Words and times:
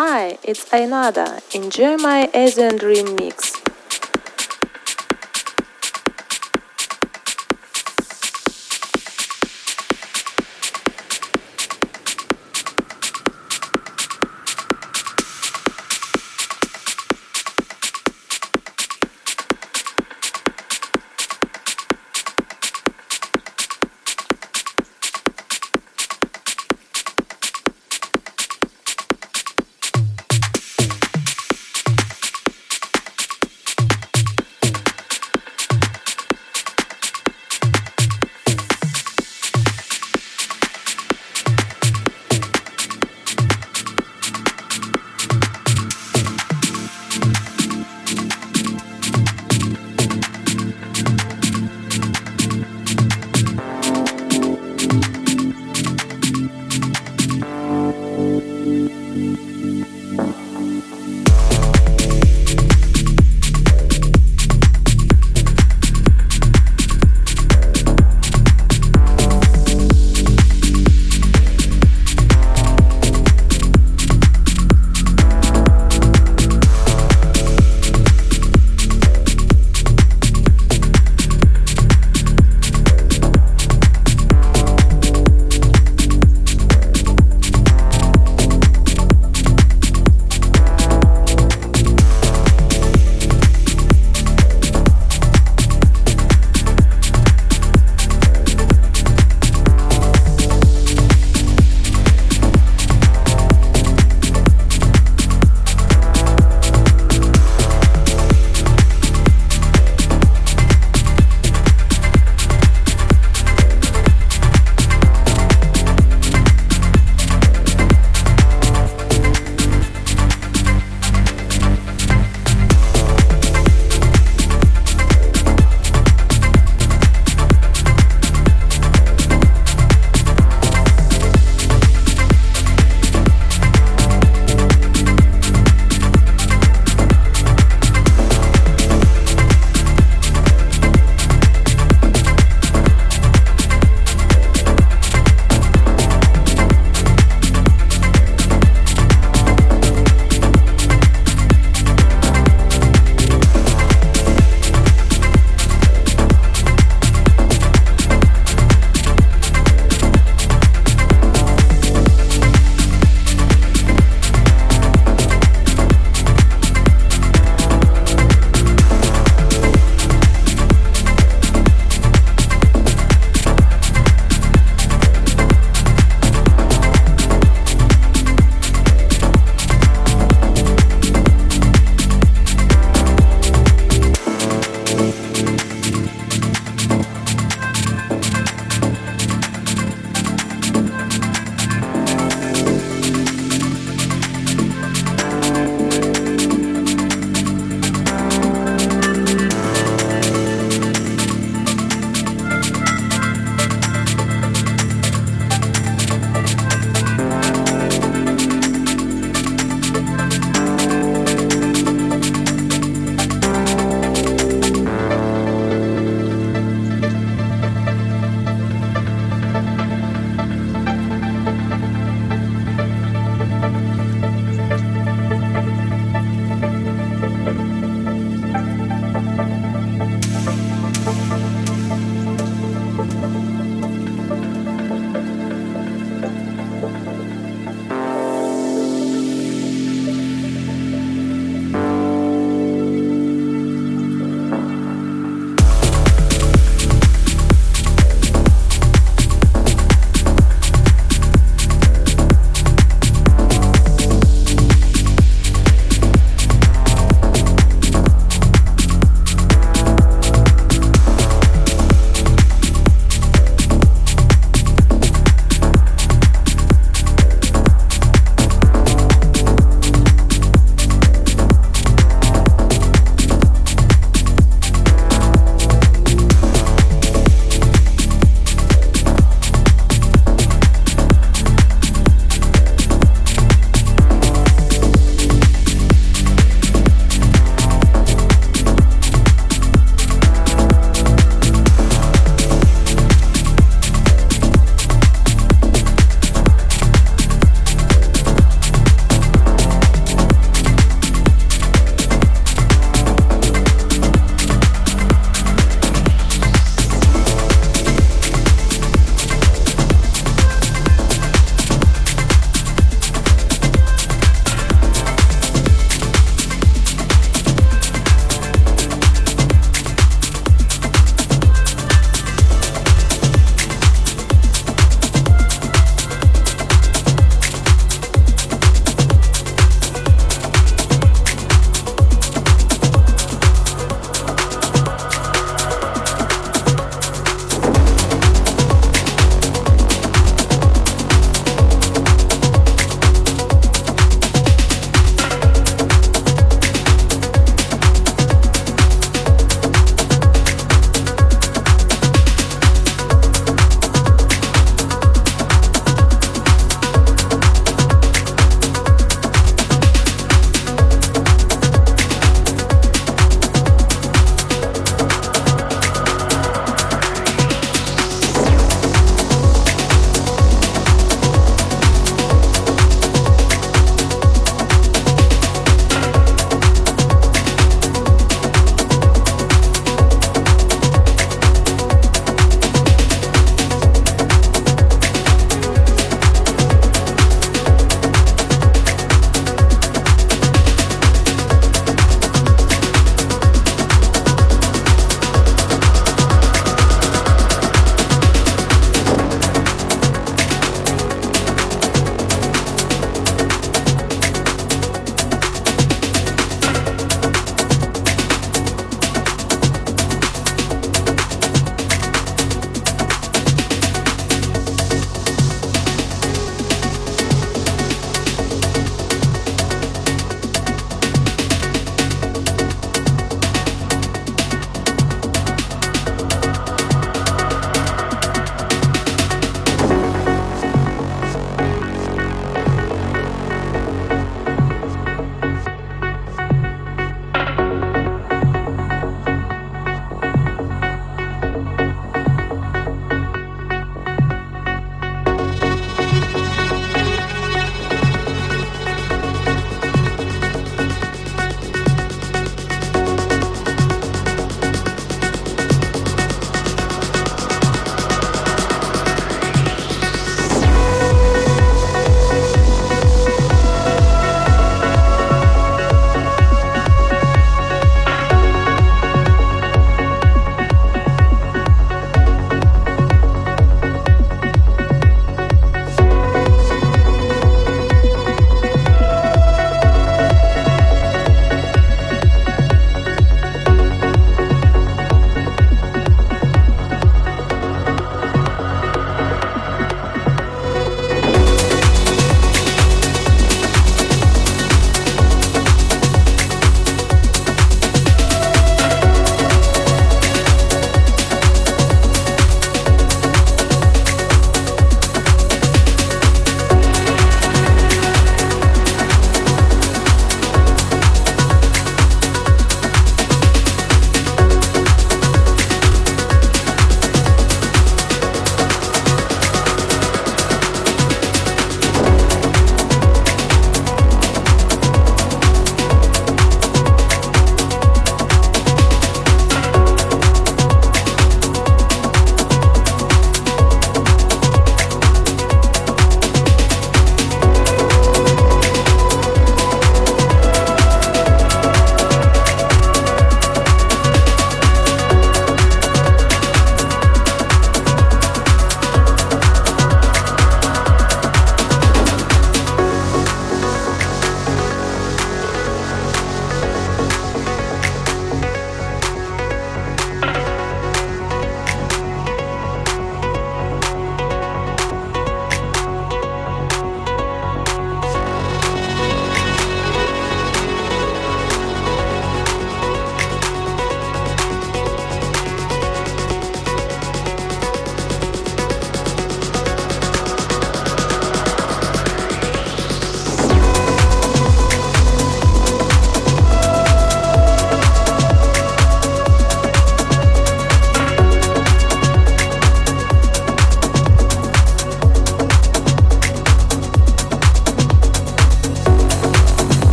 Hi, 0.00 0.38
it's 0.44 0.64
Ainada. 0.66 1.42
Enjoy 1.56 1.96
my 1.96 2.30
Asian 2.32 2.76
Dream 2.76 3.16
mix. 3.16 3.57